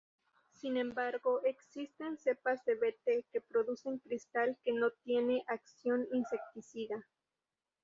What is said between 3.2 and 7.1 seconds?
que producen cristal que no tiene acción insecticida.